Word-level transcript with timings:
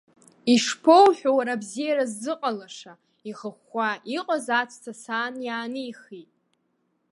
Ишԥоуҳәо, 0.53 1.31
уара 1.37 1.53
абзиара 1.55 2.05
ззыҟалаша, 2.11 2.93
ихыхәхәа 3.29 3.89
иҟаз 4.17 4.47
аҵәца 4.59 4.91
асаан 4.97 5.33
иаанихт. 5.45 6.09